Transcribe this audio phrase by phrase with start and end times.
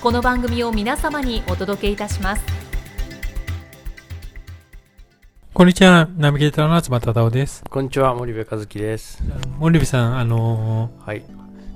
[0.00, 2.42] この番組を皆様にお届けいたします
[5.52, 7.62] こんにちは、ナビゲーターの東忠夫です。
[7.68, 9.22] こんにちは、森部和樹です。
[9.58, 11.22] 森部さん、あのーはい。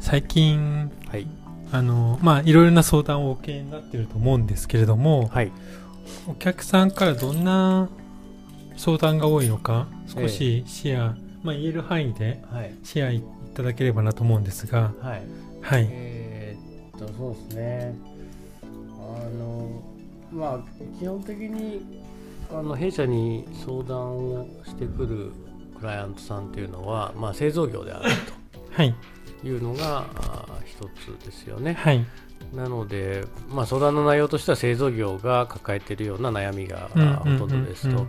[0.00, 1.26] 最近、はい。
[1.70, 5.52] あのーまあ、いろいろな相談をお受けになっていると思うんですけれども、はい。
[6.26, 7.90] お客さんからどんな
[8.78, 12.74] 相談が多いのか、少しシェア、まあ、言える範囲ではい。
[12.84, 13.22] シェアい
[13.54, 15.22] ただければなと思うんですが、はい。
[15.60, 15.86] はい。
[15.90, 18.13] えーっと、そうですね。
[19.16, 19.82] あの、
[20.32, 22.02] まあ、基本的に、
[22.52, 25.32] あの、弊社に相談をしてくる
[25.78, 28.10] クライアントさんっていうのは、まあ、製造業である
[28.72, 28.94] はい。
[29.40, 31.74] というのが、あー一つですよね。
[31.74, 32.04] はい。
[32.54, 38.06] なので、まあ、相談の内容としては製造業が抱えているような悩みがほとんどですと。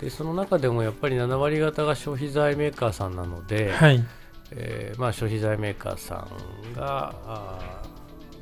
[0.00, 4.04] でその中でもやっぱり7割方が消費財メーカーさんなので、はい。
[4.52, 6.26] えーまあ、消費財メーカーさ
[6.72, 7.82] んがあ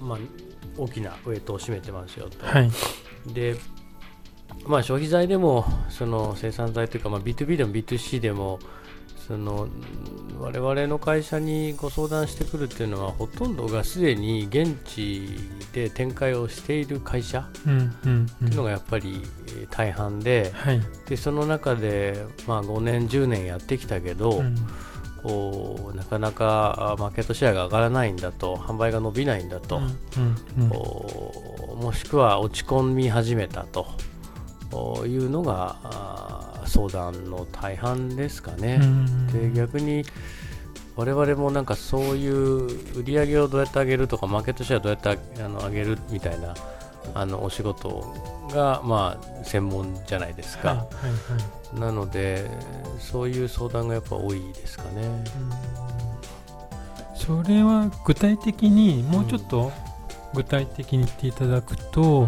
[0.00, 0.18] ー、まあ、
[0.76, 2.46] 大きなウェイトを占めてますよと。
[2.46, 2.70] はい。
[3.32, 3.56] で
[4.66, 8.58] まあ、消費財でもその生産財というか、まあ、B2B でも B2C でも
[9.26, 9.68] その
[10.38, 15.28] 我々の会社にご相談してくるっていうのはほとんどがすでに現地
[15.72, 17.40] で展開をしている会社。
[17.40, 20.80] っていうのがやっぱりえー大半ではい。
[21.06, 24.56] でその中で、まあ、5年10年やってきたけど、うん
[25.22, 29.80] こうなかなかあマーケットシェアが上がらないんだと販売が伸びないんだと、
[31.76, 38.80] もしくは落ち込み始めたというのがあ相談の大半ですかね。
[39.32, 40.04] で逆に
[40.96, 45.08] 我々もなんかそういう売り上げをどうやって上げるとかマーケットシェアどうやって
[45.40, 46.54] ああの上げるみたいな
[47.14, 48.14] あのお仕事
[48.50, 50.78] がまあ専門じゃないですか、はい。
[50.78, 50.84] は
[51.76, 51.80] い。
[51.80, 52.50] なので
[52.98, 55.24] そういう相談がやっぱ多いですかね。
[57.14, 59.70] それは具体的にもうちょっと
[60.34, 62.26] 具体的に言っていただくと、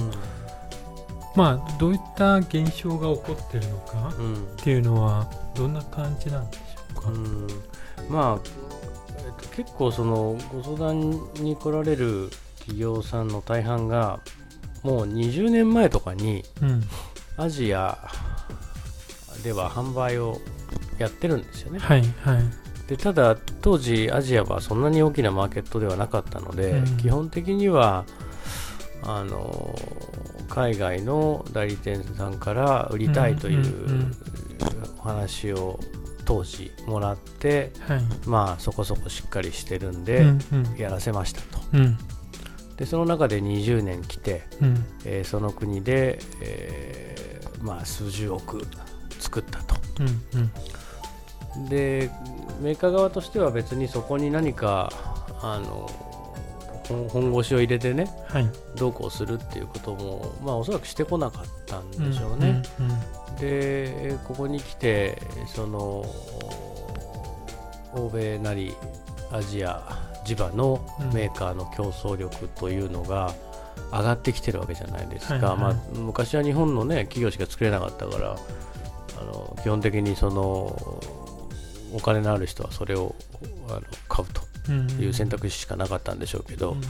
[1.35, 7.47] まあどういった現象が起こってるのかうんっていうのはどんな感じなんでしょうか、うん
[8.11, 8.41] まあ、
[9.19, 14.21] えっと、結構そのご相談に来られる企業さんの大半が
[14.83, 16.83] もう20年前とかにうん。
[17.37, 17.97] アジア
[19.43, 20.39] では販売を
[20.99, 21.79] やってるんですよね。
[21.79, 22.43] はいはい。
[22.87, 26.97] でただ当時アジアはそんなに大きなマーケットではなかったので、うん。
[26.99, 28.05] 基本的には
[29.03, 29.75] あの
[30.51, 34.13] 海外の代理店さんから売りたいという
[34.99, 35.81] お話を
[36.27, 38.03] 当時もらって、はい。
[38.27, 40.27] まあそこそこしっかりしてるんうで
[40.77, 41.59] やらせましたと。
[41.73, 41.99] うん
[42.81, 48.67] でその中で20年来て、うんえーその国で、えーまあ、数十億
[49.21, 49.77] 作ったと。
[50.01, 50.51] うんうん
[51.69, 52.11] で
[52.61, 54.89] メーカー側としては別にそこに何か
[55.43, 55.91] あの
[56.89, 62.63] 本本腰を入れてねはいどうこうするっていうことも、まあ、おそらくしてこなかったんうんでしょうね。
[62.79, 65.21] うんでここに来て
[65.53, 66.05] その
[67.95, 68.75] 欧米なり
[69.33, 69.83] アジア
[70.31, 73.35] 地場のメーカーの競争力というのが
[73.91, 78.37] 上がってきてるわけじゃないですか、はいはいまあ、昔は日本の、ね、企業しか作れなかったから
[79.21, 80.43] あの基本的にその
[81.93, 83.17] お金のある人はそれを
[83.69, 86.81] あの買うとうんいう選択肢しかなかったんでしょうけど、うん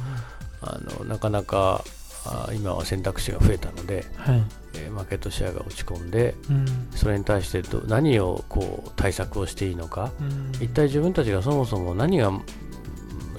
[0.63, 1.83] あのなかなか
[2.27, 4.43] あ今は選択肢が増えたので、はい。
[4.75, 6.67] えーマーケットシェアが落ち込んでうん。
[6.95, 10.13] それに対してど何をこう対策をしていいのか。
[10.21, 10.53] うん。
[10.63, 12.43] 一体自分たちがそもそも何がうん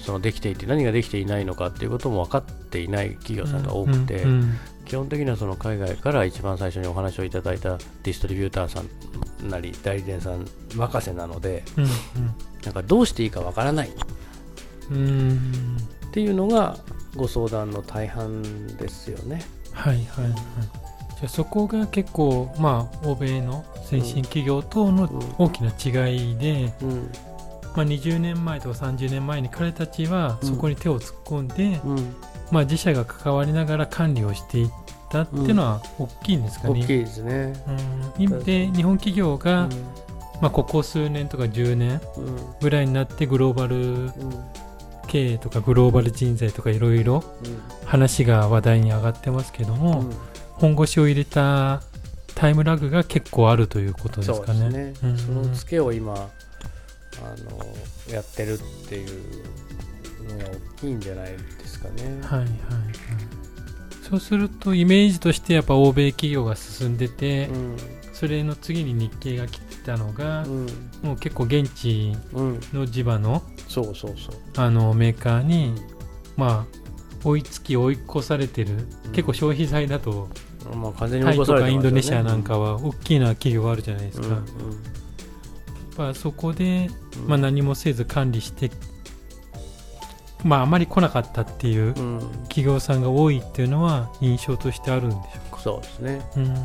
[0.02, 10.44] そのできていて何ができていないのかっていうことも分かっていない企業さんが多くて、うんうん基本的にはその海外から一番最初にお話をいただいたディストリビューターさんなり代理店さん
[10.74, 11.86] 任せなのでうん
[12.64, 13.92] なんかどうしていいか分からないっ
[14.90, 15.76] うんうん
[16.10, 16.76] ていうのが
[17.14, 18.42] ご相談の大半
[18.76, 19.42] ですよね。
[19.72, 20.32] はいはいはい。
[20.32, 25.08] じゃあそこが結構まあ欧米の先進企業との
[25.38, 27.10] 大きな違いで、うん
[27.74, 32.14] まあ、20年前とか30年前に彼たちはそこに手を突っ込んで、うん。
[32.50, 34.70] まあ、自社が関わりながら管理をしていっ
[35.10, 36.80] たっていうのは大きいんですかね。
[36.82, 37.54] 大きいですね。
[38.18, 39.68] うん、で日本企業が、
[40.40, 42.36] まあ、ここ数年とか10年うん。
[42.60, 44.12] ぐらいになってグローバルうん。
[45.08, 47.22] 経営とかグローバル人材とかいろいろ
[47.84, 50.14] 話が話題に上がってますけども、うん。
[50.54, 51.82] 本腰を入れた
[52.34, 54.70] タイムラグが結構あるということですそうかね。
[54.70, 55.10] ですね。
[55.10, 55.18] うん。
[55.18, 56.28] そのツケを今
[57.24, 58.58] あのやってるっ
[58.88, 62.20] ていうのが大きいんじゃないですかね。
[62.22, 62.48] はいはいはい。
[64.08, 67.76] そうするとイメージとしてやっぱ欧米企業が進んでて、うん
[68.12, 70.66] それの次に日系が来たのが、うん
[71.02, 74.34] もう結構現地うんの地場のそうそうそう。
[74.56, 75.74] あのメーカーに、
[76.36, 76.78] まあ
[77.24, 78.74] 追いつき追い越されてる、
[79.06, 80.28] うん結構消費財だと
[80.74, 84.44] まあ完全にタイとかインドネシアなんかは大きな企業があるじゃないですか、うんやっ
[85.96, 87.28] ぱそこで、うん。
[87.28, 88.70] まあ、何もせず管理して
[90.44, 92.20] まああまり来なかったっていううん。
[92.44, 96.22] 企業さんが多いっていうのは印象としてあるんでしょそうですね。
[96.32, 96.48] うかうん。
[96.50, 96.56] あ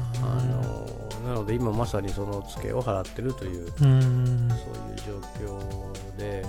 [0.44, 4.50] のなので今まさにそのツケを払ってるといううん。
[4.50, 6.45] そういう状況で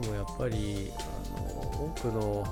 [0.00, 2.46] でもやっぱりあの多くの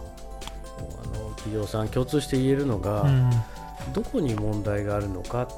[0.79, 3.31] あの企業さん共通して言えるのが、うん。
[3.93, 5.49] どこに問題があるのか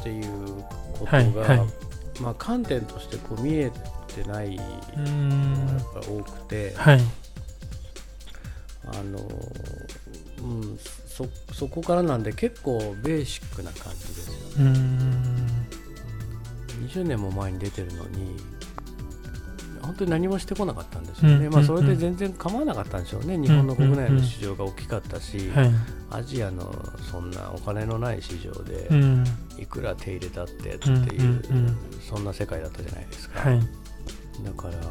[0.00, 0.62] っていう
[0.98, 1.83] ことが、はいはい
[2.20, 3.70] まあ、観点としてこう見え
[4.14, 7.00] てないうのんがやっぱり多くて、はい
[8.86, 9.18] あの
[10.42, 14.70] うん、そそこからなんで結構ベーシックな感じですよね。
[14.70, 15.46] うん。
[16.86, 18.36] 20年も前に出てるのに
[19.80, 21.94] 本当に何もしてこなかったんですよね、うんまあ、それうんうん。
[21.94, 25.70] で全然構わなかったんでしょうね、日本の国内の市場が大きかったし、はい。
[26.10, 26.72] アジアの
[27.10, 29.24] そんなお金のない市場でうん
[29.58, 31.78] いくら手入れたってっていう、うんうんうん。
[32.00, 33.60] そんな世界だったじゃないですか、はい。
[33.60, 34.88] だからあの、うん、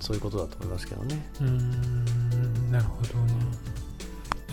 [0.00, 1.30] そういうことだと思いますけどね。
[1.40, 3.34] うーんなるほどね。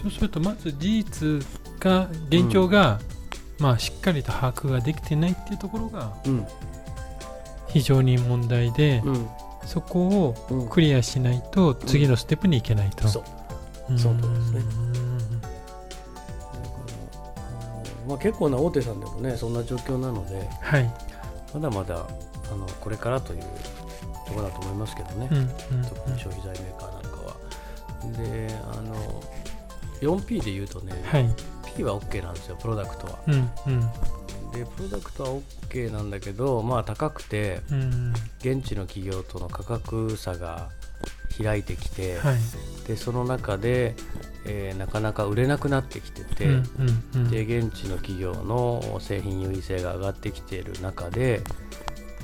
[0.04, 1.46] そうするとまず事実
[1.80, 3.00] が現状が、
[3.60, 6.46] まあしっかりと把握ができてないっていうところがうん。
[7.68, 9.28] 非常に問題で、うん。
[9.66, 10.70] そこをうん。
[10.70, 13.24] クリアしないと次のステップに行けないと、そう。
[13.90, 15.05] うんその通りですね
[18.08, 20.92] まあ、結構な大手さんでもねそんな状況なのではい、
[21.54, 22.08] まだまだ
[22.52, 23.42] あのこれからという
[24.28, 25.48] ところだと思いますけどね、うんうん
[25.84, 27.36] 特に消費財メーカーなんかは。
[28.18, 29.24] であの
[30.02, 31.30] 4P で言うとね、はい、
[31.76, 33.20] P は OK なんですよプロダクトは。
[33.28, 33.34] うん
[33.68, 33.82] うん。
[34.52, 35.30] でプロダクトは
[35.70, 38.14] OK なんだけどまあ高くてうん。
[38.40, 40.70] 現地の企業との価格差が
[41.44, 42.36] 開いてきて、はい。
[42.88, 43.96] でその中で、
[44.46, 46.64] えーなかなか売れなくなってきてて、うんうん
[47.16, 47.30] うん。
[47.30, 51.42] で現地の企業の製品優位性が上がってきている中で、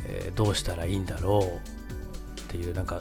[0.08, 3.00] えーどうしたらいいんだろうっていうなんか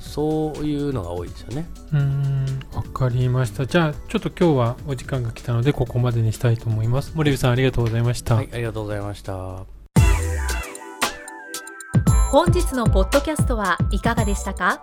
[0.00, 1.66] そういうのが多いですよね。
[1.92, 3.66] うーんわかりました。
[3.66, 7.12] じゃあちょっと今日はお時間が来たのでここまでにしたいと思います。
[7.14, 9.64] 森部さんありがとうございました、はい、ありがとうございました。
[12.30, 14.82] 本日のポッドキャストはいかがでしたか？